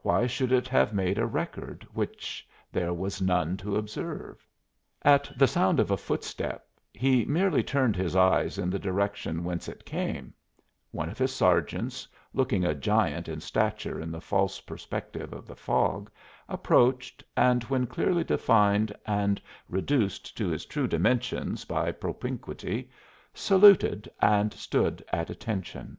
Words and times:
Why 0.00 0.26
should 0.26 0.52
it 0.52 0.68
have 0.68 0.94
made 0.94 1.18
a 1.18 1.26
record 1.26 1.86
which 1.92 2.48
there 2.72 2.94
was 2.94 3.20
none 3.20 3.58
to 3.58 3.76
observe? 3.76 4.48
At 5.02 5.30
the 5.36 5.46
sound 5.46 5.78
of 5.78 5.90
a 5.90 5.98
footstep 5.98 6.66
he 6.94 7.26
merely 7.26 7.62
turned 7.62 7.94
his 7.94 8.16
eyes 8.16 8.56
in 8.56 8.70
the 8.70 8.78
direction 8.78 9.44
whence 9.44 9.68
it 9.68 9.84
came; 9.84 10.32
one 10.92 11.10
of 11.10 11.18
his 11.18 11.34
sergeants, 11.34 12.08
looking 12.32 12.64
a 12.64 12.74
giant 12.74 13.28
in 13.28 13.38
stature 13.42 14.00
in 14.00 14.10
the 14.10 14.18
false 14.22 14.60
perspective 14.60 15.34
of 15.34 15.46
the 15.46 15.54
fog, 15.56 16.10
approached, 16.48 17.22
and 17.36 17.62
when 17.64 17.86
clearly 17.86 18.24
defined 18.24 18.96
and 19.04 19.42
reduced 19.68 20.38
to 20.38 20.48
his 20.48 20.64
true 20.64 20.86
dimensions 20.86 21.66
by 21.66 21.92
propinquity, 21.92 22.90
saluted 23.34 24.10
and 24.22 24.54
stood 24.54 25.04
at 25.12 25.28
attention. 25.28 25.98